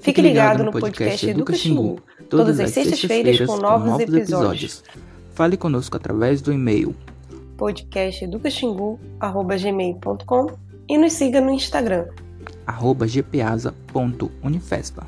Fique 0.00 0.22
ligado 0.22 0.64
no 0.64 0.72
podcast 0.72 1.28
Educa 1.28 1.54
Xingu, 1.54 2.00
todas 2.28 2.60
as 2.60 2.70
sextas-feiras 2.70 3.40
com 3.46 3.56
novos 3.56 4.00
episódios. 4.00 4.82
Fale 5.34 5.56
conosco 5.56 5.96
através 5.96 6.42
do 6.42 6.52
e-mail 6.52 6.94
podcasteducaxingu.gmail.com 7.56 10.46
e 10.88 10.96
nos 10.96 11.12
siga 11.12 11.40
no 11.42 11.50
Instagram 11.50 12.06
arroba 12.70 13.06
gpasa.unifespa. 13.06 15.06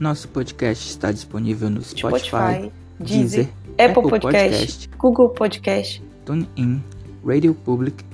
Nosso 0.00 0.28
podcast 0.28 0.88
está 0.88 1.12
disponível 1.12 1.68
no 1.70 1.82
Spotify, 1.82 2.28
Spotify 2.28 2.72
Deezer, 2.98 3.48
Apple, 3.72 3.84
Apple 3.84 4.02
Podcast, 4.02 4.50
Podcast, 4.50 4.90
Google 4.96 5.28
Podcast, 5.30 6.02
TuneIn, 6.24 6.82
Radio 7.24 7.52
Public 7.54 8.04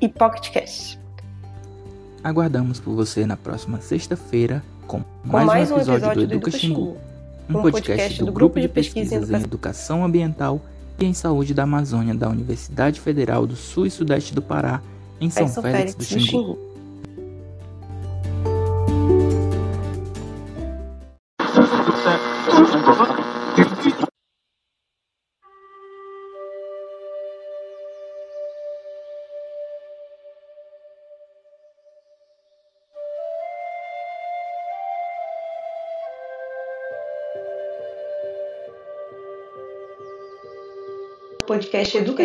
e 0.00 0.08
Pocket 0.08 0.50
Cast. 0.52 0.98
Aguardamos 2.22 2.78
por 2.80 2.94
você 2.94 3.24
na 3.24 3.36
próxima 3.36 3.80
sexta-feira 3.80 4.62
com, 4.88 5.02
com 5.28 5.44
mais, 5.44 5.70
um 5.70 5.76
episódio, 5.76 6.06
episódio 6.06 6.26
do 6.26 6.34
Educa 6.34 6.50
Xingu, 6.50 6.96
um, 7.48 7.52
podcast, 7.52 7.86
podcast 7.86 8.24
do 8.24 8.32
Grupo 8.32 8.58
de 8.58 8.68
Pesquisas 8.68 9.30
em 9.30 9.34
Educação 9.34 10.04
Ambiental 10.04 10.60
e 10.98 11.04
em 11.04 11.14
Saúde 11.14 11.54
da 11.54 11.62
Amazônia 11.62 12.14
da 12.14 12.28
Universidade 12.28 13.00
Federal 13.00 13.46
do 13.46 13.54
Sul 13.54 13.86
e 13.86 13.90
Sudeste 13.90 14.34
do 14.34 14.42
Pará, 14.42 14.80
em 15.20 15.30
São, 15.30 15.46
São 15.46 15.62
Félix, 15.62 15.94
Félix, 15.94 15.94
do 15.94 16.04
Xingu. 16.04 16.20
Do 16.20 16.26
Xingu. 16.26 16.67
Podcast 41.48 41.96
Educa 41.96 42.22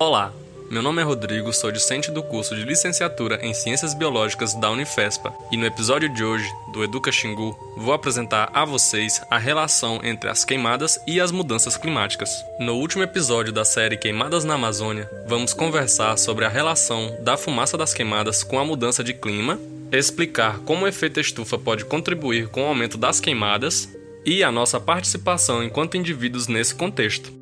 Olá, 0.00 0.34
meu 0.68 0.82
nome 0.82 1.00
é 1.00 1.04
Rodrigo, 1.04 1.52
sou 1.52 1.70
discente 1.70 2.10
do 2.10 2.20
curso 2.20 2.56
de 2.56 2.64
licenciatura 2.64 3.38
em 3.40 3.54
Ciências 3.54 3.94
Biológicas 3.94 4.54
da 4.54 4.68
Unifespa 4.68 5.32
e 5.52 5.56
no 5.56 5.64
episódio 5.64 6.08
de 6.08 6.24
hoje 6.24 6.50
do 6.72 6.82
Educa 6.82 7.12
Xingu 7.12 7.56
vou 7.76 7.94
apresentar 7.94 8.50
a 8.52 8.64
vocês 8.64 9.22
a 9.30 9.38
relação 9.38 10.00
entre 10.02 10.28
as 10.28 10.44
queimadas 10.44 10.98
e 11.06 11.20
as 11.20 11.30
mudanças 11.30 11.76
climáticas. 11.76 12.44
No 12.58 12.74
último 12.74 13.04
episódio 13.04 13.52
da 13.52 13.64
série 13.64 13.96
Queimadas 13.96 14.44
na 14.44 14.54
Amazônia, 14.54 15.08
vamos 15.28 15.54
conversar 15.54 16.18
sobre 16.18 16.44
a 16.44 16.48
relação 16.48 17.16
da 17.20 17.36
fumaça 17.36 17.78
das 17.78 17.94
queimadas 17.94 18.42
com 18.42 18.58
a 18.58 18.64
mudança 18.64 19.04
de 19.04 19.14
clima, 19.14 19.60
explicar 19.92 20.58
como 20.64 20.84
o 20.84 20.88
efeito 20.88 21.20
estufa 21.20 21.56
pode 21.56 21.84
contribuir 21.84 22.48
com 22.48 22.64
o 22.64 22.66
aumento 22.66 22.98
das 22.98 23.20
queimadas 23.20 23.96
e 24.24 24.42
a 24.42 24.50
nossa 24.50 24.80
participação 24.80 25.62
enquanto 25.62 25.96
indivíduos 25.96 26.48
nesse 26.48 26.74
contexto. 26.74 27.38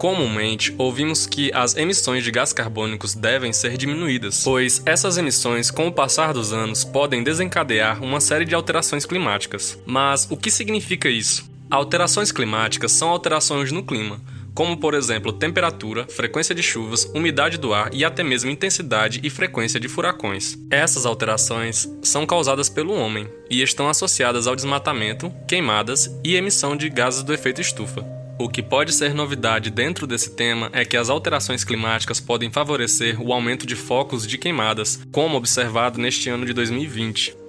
Comumente, 0.00 0.74
ouvimos 0.78 1.26
que 1.26 1.52
as 1.52 1.76
emissões 1.76 2.24
de 2.24 2.30
gás 2.30 2.54
carbônicos 2.54 3.14
devem 3.14 3.52
ser 3.52 3.76
diminuídas, 3.76 4.42
pois 4.42 4.80
essas 4.86 5.18
emissões, 5.18 5.70
com 5.70 5.88
o 5.88 5.92
passar 5.92 6.32
dos 6.32 6.54
anos, 6.54 6.84
podem 6.84 7.22
desencadear 7.22 8.02
uma 8.02 8.18
série 8.18 8.46
de 8.46 8.54
alterações 8.54 9.04
climáticas. 9.04 9.78
Mas 9.84 10.26
o 10.30 10.38
que 10.38 10.50
significa 10.50 11.06
isso? 11.06 11.50
Alterações 11.70 12.32
climáticas 12.32 12.92
são 12.92 13.10
alterações 13.10 13.70
no 13.72 13.82
clima, 13.82 14.18
como 14.60 14.76
por 14.76 14.92
exemplo 14.92 15.32
temperatura, 15.32 16.06
frequência 16.06 16.54
de 16.54 16.62
chuvas, 16.62 17.10
umidade 17.14 17.56
do 17.56 17.72
ar 17.72 17.88
e 17.94 18.04
até 18.04 18.22
mesmo 18.22 18.50
intensidade 18.50 19.18
e 19.24 19.30
frequência 19.30 19.80
de 19.80 19.88
furacões. 19.88 20.58
Essas 20.70 21.06
alterações 21.06 21.88
são 22.02 22.26
causadas 22.26 22.68
pelo 22.68 22.92
homem 22.92 23.26
e 23.48 23.62
estão 23.62 23.88
associadas 23.88 24.46
ao 24.46 24.54
desmatamento, 24.54 25.32
queimadas 25.48 26.14
e 26.22 26.36
emissão 26.36 26.76
de 26.76 26.90
gases 26.90 27.22
do 27.22 27.32
efeito 27.32 27.62
estufa. 27.62 28.04
O 28.38 28.50
que 28.50 28.62
pode 28.62 28.92
ser 28.92 29.14
novidade 29.14 29.70
dentro 29.70 30.06
desse 30.06 30.36
tema 30.36 30.68
é 30.74 30.84
que 30.84 30.98
as 30.98 31.08
alterações 31.08 31.64
climáticas 31.64 32.20
podem 32.20 32.50
favorecer 32.50 33.18
o 33.18 33.32
aumento 33.32 33.66
de 33.66 33.74
focos 33.74 34.26
de 34.26 34.36
queimadas, 34.36 35.00
como 35.10 35.38
observado 35.38 35.98
neste 35.98 36.28
ano 36.28 36.44
de 36.44 36.52
2020. 36.52 37.39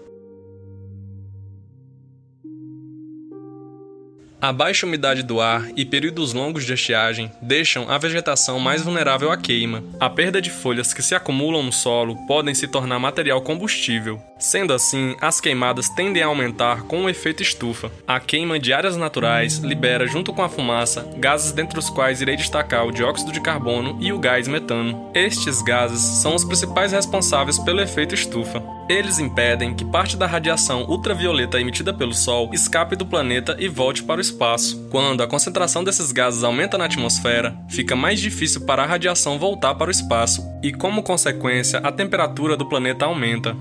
A 4.42 4.52
baixa 4.52 4.88
umidade 4.88 5.22
do 5.22 5.40
ar 5.40 5.70
e 5.76 5.86
períodos 5.86 6.34
longos 6.34 6.66
de 6.66 6.74
estiagem 6.74 7.32
deixam 7.40 7.88
a 7.88 8.00
vegetação 8.00 8.58
mais 8.60 8.82
vulnerável 8.82 9.32
à 9.32 9.38
queima. 9.38 9.84
A 10.00 10.10
perda 10.10 10.42
de 10.42 10.50
folhas 10.50 10.96
que 10.96 11.04
se 11.04 11.14
acumulam 11.14 11.62
no 11.62 11.72
solo 11.72 12.16
podem 12.26 12.56
se 12.56 12.68
tornar 12.68 12.98
material 12.98 13.40
combustível. 13.44 14.20
Sendo 14.40 14.74
assim, 14.74 15.16
as 15.22 15.40
queimadas 15.40 15.90
tendem 15.90 16.24
a 16.24 16.26
aumentar 16.26 16.82
com 16.88 17.04
o 17.04 17.10
efeito 17.10 17.44
estufa. 17.44 17.92
A 18.08 18.20
queima 18.20 18.60
de 18.60 18.74
áreas 18.74 18.98
naturais 18.98 19.58
libera, 19.58 20.08
junto 20.08 20.34
com 20.34 20.42
a 20.42 20.50
fumaça, 20.50 21.08
gases 21.18 21.52
dentre 21.52 21.78
os 21.78 21.92
quais 21.92 22.20
irei 22.20 22.36
destacar 22.36 22.88
o 22.88 22.92
dióxido 22.92 23.32
de 23.32 23.42
carbono 23.42 24.00
e 24.02 24.12
o 24.12 24.18
gás 24.18 24.48
metano. 24.48 25.12
Estes 25.14 25.62
gases 25.62 26.02
são 26.02 26.34
os 26.34 26.44
principais 26.44 26.92
responsáveis 26.92 27.60
pelo 27.60 27.80
efeito 27.80 28.16
estufa. 28.16 28.81
Eles 28.92 29.20
impedem 29.20 29.74
que 29.74 29.86
parte 29.86 30.18
da 30.18 30.28
radiação 30.28 30.84
ultravioleta 30.84 31.58
emitida 31.58 31.94
pelo 31.94 32.14
Sol 32.14 32.50
escape 32.52 32.94
do 32.94 33.06
planeta 33.06 33.56
e 33.58 33.70
volte 33.70 34.04
para 34.04 34.18
o 34.18 34.22
espaço. 34.22 34.86
Quando 34.92 35.24
a 35.24 35.28
concentração 35.28 35.82
desses 35.82 36.12
gases 36.12 36.44
aumenta 36.44 36.78
na 36.78 36.84
atmosfera, 36.84 37.58
fica 37.70 37.96
mais 37.96 38.20
difícil 38.20 38.66
para 38.66 38.84
a 38.84 38.86
radiação 38.86 39.40
voltar 39.40 39.76
para 39.76 39.88
o 39.88 39.92
espaço, 39.92 40.46
e 40.62 40.74
como 40.74 41.04
consequência, 41.04 41.80
a 41.80 41.90
temperatura 41.90 42.58
do 42.58 42.68
planeta 42.68 43.06
aumenta. 43.06 43.56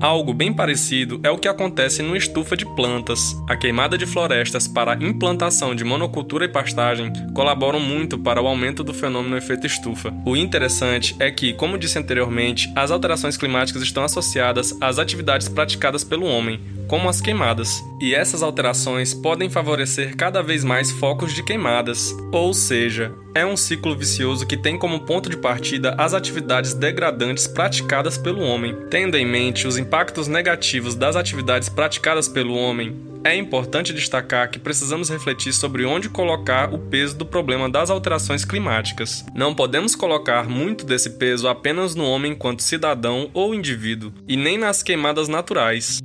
Algo 0.00 0.32
bem 0.32 0.52
parecido 0.52 1.18
é 1.24 1.30
o 1.30 1.36
que 1.36 1.48
acontece 1.48 2.02
no 2.02 2.14
estufa 2.14 2.56
de 2.56 2.64
plantas. 2.64 3.34
A 3.48 3.56
queimada 3.56 3.98
de 3.98 4.06
florestas 4.06 4.68
para 4.68 4.92
a 4.92 4.94
implantação 4.94 5.74
de 5.74 5.82
monocultura 5.82 6.44
e 6.44 6.48
pastagem 6.48 7.12
colaboram 7.34 7.80
muito 7.80 8.16
para 8.16 8.40
o 8.40 8.46
aumento 8.46 8.84
do 8.84 8.94
fenômeno 8.94 9.36
efeito 9.36 9.66
estufa. 9.66 10.14
O 10.24 10.36
interessante 10.36 11.16
é 11.18 11.32
que, 11.32 11.52
como 11.52 11.76
disse 11.76 11.98
anteriormente, 11.98 12.72
as 12.76 12.92
alterações 12.92 13.36
climáticas 13.36 13.82
estão 13.82 14.04
associadas 14.04 14.72
às 14.80 15.00
atividades 15.00 15.48
praticadas 15.48 16.04
pelo 16.04 16.26
homem, 16.26 16.60
como 16.88 17.08
as 17.08 17.20
queimadas. 17.20 17.84
E 18.00 18.14
essas 18.14 18.42
alterações 18.42 19.14
podem 19.14 19.50
favorecer 19.50 20.16
cada 20.16 20.42
vez 20.42 20.64
mais 20.64 20.90
focos 20.90 21.32
de 21.32 21.42
queimadas, 21.42 22.16
ou 22.32 22.52
seja, 22.54 23.12
é 23.34 23.46
um 23.46 23.56
ciclo 23.56 23.96
vicioso 23.96 24.46
que 24.46 24.56
tem 24.56 24.78
como 24.78 25.00
ponto 25.00 25.28
de 25.30 25.36
partida 25.36 25.94
as 25.98 26.14
atividades 26.14 26.74
degradantes 26.74 27.46
praticadas 27.46 28.18
pelo 28.18 28.42
homem. 28.42 28.76
Tendo 28.90 29.16
em 29.16 29.26
mente 29.26 29.66
os 29.66 29.76
impactos 29.76 30.26
negativos 30.26 30.94
das 30.94 31.14
atividades 31.14 31.68
praticadas 31.68 32.26
pelo 32.26 32.54
homem, 32.54 33.08
é 33.24 33.34
importante 33.36 33.92
destacar 33.92 34.50
que 34.50 34.58
precisamos 34.58 35.10
refletir 35.10 35.52
sobre 35.52 35.84
onde 35.84 36.08
colocar 36.08 36.72
o 36.72 36.78
peso 36.78 37.16
do 37.16 37.26
problema 37.26 37.68
das 37.68 37.90
alterações 37.90 38.44
climáticas. 38.44 39.24
Não 39.34 39.54
podemos 39.54 39.94
colocar 39.94 40.48
muito 40.48 40.84
desse 40.86 41.10
peso 41.10 41.48
apenas 41.48 41.94
no 41.94 42.04
homem 42.04 42.32
enquanto 42.32 42.62
cidadão 42.62 43.28
ou 43.34 43.54
indivíduo, 43.54 44.12
e 44.26 44.36
nem 44.36 44.56
nas 44.56 44.82
queimadas 44.82 45.28
naturais. 45.28 45.98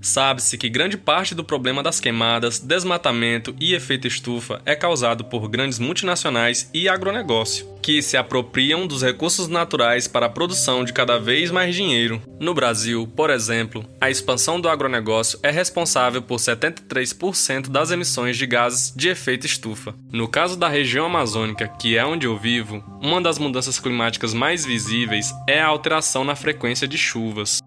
Sabe-se 0.00 0.56
que 0.56 0.68
grande 0.68 0.96
parte 0.96 1.34
do 1.34 1.44
problema 1.44 1.82
das 1.82 2.00
queimadas, 2.00 2.58
desmatamento 2.58 3.54
e 3.60 3.74
efeito 3.74 4.06
estufa 4.06 4.62
é 4.64 4.74
causado 4.74 5.24
por 5.24 5.46
grandes 5.48 5.78
multinacionais 5.78 6.70
e 6.72 6.88
agronegócio, 6.88 7.68
que 7.82 8.00
se 8.00 8.16
apropriam 8.16 8.86
dos 8.86 9.02
recursos 9.02 9.46
naturais 9.46 10.08
para 10.08 10.26
a 10.26 10.30
produção 10.30 10.84
de 10.84 10.92
cada 10.92 11.18
vez 11.18 11.50
mais 11.50 11.74
dinheiro. 11.74 12.22
No 12.40 12.54
Brasil, 12.54 13.06
por 13.14 13.28
exemplo, 13.28 13.84
a 14.00 14.08
expansão 14.08 14.58
do 14.58 14.70
agronegócio 14.70 15.38
é 15.42 15.50
responsável 15.50 16.22
por 16.22 16.36
73% 16.38 17.68
das 17.68 17.90
emissões 17.90 18.38
de 18.38 18.46
gases 18.46 18.94
de 18.96 19.10
efeito 19.10 19.44
estufa. 19.44 19.94
No 20.10 20.26
caso 20.26 20.56
da 20.56 20.68
região 20.68 21.04
amazônica, 21.04 21.68
que 21.68 21.98
é 21.98 22.04
onde 22.04 22.26
eu 22.26 22.38
vivo, 22.38 22.82
uma 23.02 23.20
das 23.20 23.38
mudanças 23.38 23.78
climáticas 23.78 24.32
mais 24.32 24.64
visíveis 24.64 25.30
é 25.46 25.60
a 25.60 25.66
alteração 25.66 26.24
na 26.24 26.34
frequência 26.34 26.88
de 26.88 26.96
chuvas. 26.96 27.59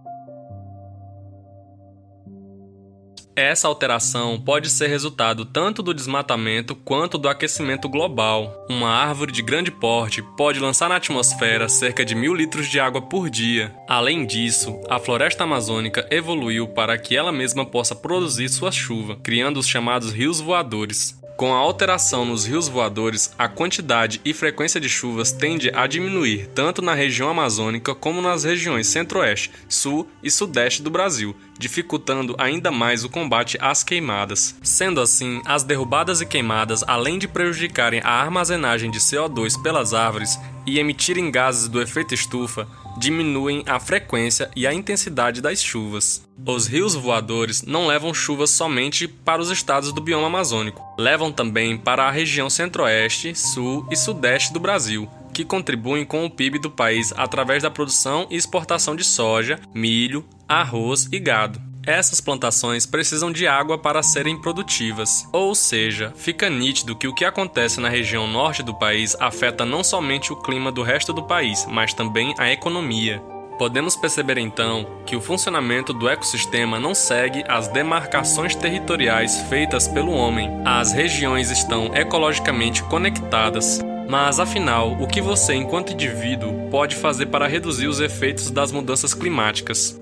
Essa 3.35 3.67
alteração 3.67 4.39
pode 4.39 4.69
ser 4.69 4.87
resultado 4.87 5.43
tanto 5.43 5.81
do 5.81 5.91
desmatamento 5.91 6.75
quanto 6.75 7.17
do 7.17 7.27
aquecimento 7.27 7.89
global. 7.89 8.65
Uma 8.69 8.89
árvore 8.89 9.31
de 9.31 9.41
grande 9.41 9.71
porte 9.71 10.21
pode 10.37 10.59
lançar 10.59 10.87
na 10.87 10.97
atmosfera 10.97 11.67
cerca 11.67 12.05
de 12.05 12.13
mil 12.13 12.35
litros 12.35 12.69
de 12.69 12.79
água 12.79 13.01
por 13.01 13.31
dia. 13.31 13.73
Além 13.87 14.23
disso, 14.23 14.79
a 14.87 14.99
floresta 14.99 15.45
amazônica 15.45 16.07
evoluiu 16.11 16.67
para 16.67 16.95
que 16.95 17.15
ela 17.15 17.31
mesma 17.31 17.65
possa 17.65 17.95
produzir 17.95 18.49
sua 18.49 18.71
chuva, 18.71 19.17
criando 19.23 19.57
os 19.57 19.67
chamados 19.67 20.11
rios 20.11 20.39
voadores. 20.39 21.22
Com 21.35 21.51
a 21.51 21.57
alteração 21.57 22.25
nos 22.25 22.45
rios 22.45 22.67
voadores, 22.67 23.33
a 23.37 23.47
quantidade 23.47 24.21
e 24.23 24.33
frequência 24.33 24.79
de 24.79 24.87
chuvas 24.87 25.31
tende 25.31 25.71
a 25.73 25.87
diminuir 25.87 26.47
tanto 26.53 26.81
na 26.81 26.93
região 26.93 27.27
amazônica 27.27 27.95
como 27.95 28.21
nas 28.21 28.43
regiões 28.43 28.87
centro-oeste, 28.87 29.51
sul 29.67 30.07
e 30.21 30.29
sudeste 30.29 30.83
do 30.83 30.91
Brasil, 30.91 31.35
dificultando 31.57 32.35
ainda 32.37 32.71
mais 32.71 33.03
o 33.03 33.09
combate 33.09 33.57
às 33.59 33.83
queimadas. 33.83 34.55
Sendo 34.61 35.01
assim, 35.01 35.41
as 35.43 35.63
derrubadas 35.63 36.21
e 36.21 36.25
queimadas, 36.25 36.83
além 36.87 37.17
de 37.17 37.27
prejudicarem 37.27 37.99
a 38.03 38.11
armazenagem 38.11 38.91
de 38.91 38.99
CO2 38.99 39.59
pelas 39.61 39.93
árvores 39.93 40.37
e 40.65 40.79
emitirem 40.79 41.31
gases 41.31 41.67
do 41.67 41.81
efeito 41.81 42.13
estufa, 42.13 42.67
diminuem 42.97 43.63
a 43.65 43.79
frequência 43.79 44.49
e 44.55 44.67
a 44.67 44.73
intensidade 44.73 45.41
das 45.41 45.61
chuvas. 45.61 46.27
Os 46.45 46.67
rios 46.67 46.95
voadores 46.95 47.63
não 47.63 47.87
levam 47.87 48.13
chuvas 48.13 48.49
somente 48.49 49.07
para 49.07 49.41
os 49.41 49.49
estados 49.49 49.91
do 49.91 50.01
bioma 50.01 50.27
amazônico, 50.27 50.83
levam 50.97 51.31
também 51.31 51.77
para 51.77 52.05
a 52.05 52.11
região 52.11 52.49
centro-oeste, 52.49 53.35
sul 53.35 53.87
e 53.91 53.95
sudeste 53.95 54.53
do 54.53 54.59
Brasil, 54.59 55.09
que 55.33 55.43
contribuem 55.43 56.05
com 56.05 56.25
o 56.25 56.29
PIB 56.29 56.59
do 56.59 56.69
país 56.69 57.13
através 57.17 57.63
da 57.63 57.71
produção 57.71 58.27
e 58.29 58.35
exportação 58.35 58.95
de 58.95 59.03
soja, 59.03 59.59
milho, 59.73 60.23
arroz 60.47 61.09
e 61.11 61.19
gado. 61.19 61.72
Essas 61.85 62.21
plantações 62.21 62.85
precisam 62.85 63.29
de 63.29 63.45
água 63.45 63.77
para 63.77 64.01
serem 64.01 64.39
produtivas, 64.39 65.27
ou 65.33 65.53
seja, 65.53 66.13
fica 66.15 66.49
nítido 66.49 66.95
que 66.95 67.09
o 67.09 67.13
que 67.13 67.25
acontece 67.25 67.81
na 67.81 67.89
região 67.89 68.25
norte 68.25 68.63
do 68.63 68.73
país 68.73 69.17
afeta 69.19 69.65
não 69.65 69.83
somente 69.83 70.31
o 70.31 70.35
clima 70.37 70.71
do 70.71 70.81
resto 70.81 71.11
do 71.11 71.23
país, 71.23 71.67
mas 71.69 71.93
também 71.93 72.33
a 72.37 72.49
economia. 72.49 73.21
Podemos 73.59 73.97
perceber 73.97 74.37
então 74.37 74.87
que 75.05 75.15
o 75.15 75.21
funcionamento 75.21 75.91
do 75.93 76.07
ecossistema 76.07 76.79
não 76.79 76.95
segue 76.95 77.43
as 77.49 77.67
demarcações 77.67 78.55
territoriais 78.55 79.41
feitas 79.49 79.85
pelo 79.85 80.11
homem. 80.13 80.49
As 80.65 80.93
regiões 80.93 81.51
estão 81.51 81.93
ecologicamente 81.93 82.81
conectadas. 82.83 83.81
Mas 84.09 84.39
afinal, 84.39 84.93
o 84.93 85.07
que 85.07 85.21
você, 85.21 85.53
enquanto 85.53 85.93
indivíduo, 85.93 86.69
pode 86.69 86.95
fazer 86.95 87.27
para 87.27 87.47
reduzir 87.47 87.87
os 87.87 87.99
efeitos 87.99 88.49
das 88.49 88.71
mudanças 88.71 89.13
climáticas? 89.13 90.01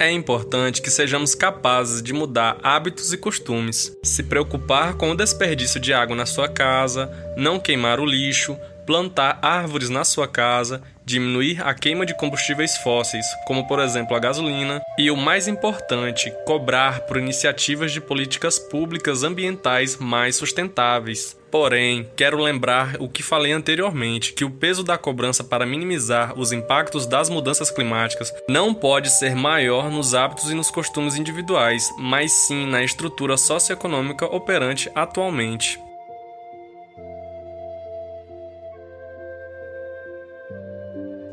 É 0.00 0.12
importante 0.12 0.80
que 0.80 0.92
sejamos 0.92 1.34
capazes 1.34 2.00
de 2.00 2.12
mudar 2.12 2.56
hábitos 2.62 3.12
e 3.12 3.16
costumes, 3.16 3.96
se 4.00 4.22
preocupar 4.22 4.94
com 4.94 5.10
o 5.10 5.16
desperdício 5.16 5.80
de 5.80 5.92
água 5.92 6.14
na 6.14 6.24
sua 6.24 6.48
casa, 6.48 7.10
não 7.36 7.58
queimar 7.58 7.98
o 7.98 8.06
lixo, 8.06 8.56
plantar 8.88 9.38
árvores 9.42 9.90
na 9.90 10.02
sua 10.02 10.26
casa, 10.26 10.82
diminuir 11.04 11.60
a 11.62 11.74
queima 11.74 12.06
de 12.06 12.16
combustíveis 12.16 12.74
fósseis, 12.78 13.26
como 13.46 13.68
por 13.68 13.80
exemplo 13.80 14.16
a 14.16 14.18
gasolina, 14.18 14.80
e 14.96 15.10
o 15.10 15.16
mais 15.16 15.46
importante, 15.46 16.32
cobrar 16.46 17.00
por 17.00 17.18
iniciativas 17.18 17.92
de 17.92 18.00
políticas 18.00 18.58
públicas 18.58 19.22
ambientais 19.24 19.98
mais 19.98 20.36
sustentáveis. 20.36 21.36
Porém, 21.50 22.10
quero 22.16 22.42
lembrar 22.42 22.96
o 22.98 23.10
que 23.10 23.22
falei 23.22 23.52
anteriormente, 23.52 24.32
que 24.32 24.44
o 24.44 24.50
peso 24.50 24.82
da 24.82 24.96
cobrança 24.96 25.44
para 25.44 25.66
minimizar 25.66 26.38
os 26.38 26.50
impactos 26.50 27.04
das 27.06 27.28
mudanças 27.28 27.70
climáticas 27.70 28.32
não 28.48 28.72
pode 28.72 29.10
ser 29.10 29.36
maior 29.36 29.90
nos 29.90 30.14
hábitos 30.14 30.50
e 30.50 30.54
nos 30.54 30.70
costumes 30.70 31.14
individuais, 31.14 31.90
mas 31.98 32.32
sim 32.32 32.66
na 32.66 32.82
estrutura 32.82 33.36
socioeconômica 33.36 34.24
operante 34.24 34.90
atualmente. 34.94 35.78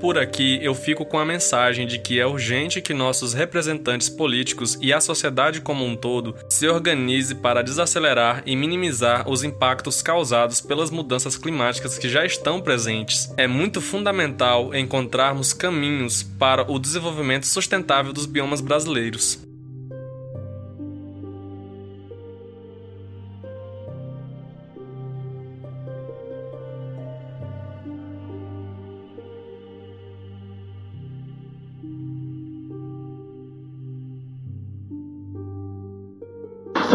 Por 0.05 0.19
aqui 0.19 0.59
eu 0.61 0.75
fico 0.75 1.03
com 1.03 1.17
a 1.17 1.25
mensagem 1.25 1.87
de 1.87 1.97
que 1.97 2.19
é 2.19 2.27
urgente 2.27 2.79
que 2.79 2.93
nossos 2.93 3.33
representantes 3.33 4.07
políticos 4.07 4.77
e 4.79 4.93
a 4.93 5.01
sociedade 5.01 5.61
como 5.61 5.83
um 5.83 5.95
todo 5.95 6.35
se 6.47 6.67
organize 6.67 7.33
para 7.33 7.63
desacelerar 7.63 8.43
e 8.45 8.55
minimizar 8.55 9.27
os 9.27 9.43
impactos 9.43 10.03
causados 10.03 10.61
pelas 10.61 10.91
mudanças 10.91 11.35
climáticas 11.35 11.97
que 11.97 12.07
já 12.07 12.23
estão 12.23 12.61
presentes. 12.61 13.33
É 13.35 13.47
muito 13.47 13.81
fundamental 13.81 14.75
encontrarmos 14.75 15.53
caminhos 15.53 16.21
para 16.21 16.71
o 16.71 16.77
desenvolvimento 16.77 17.47
sustentável 17.47 18.13
dos 18.13 18.27
biomas 18.27 18.61
brasileiros. 18.61 19.44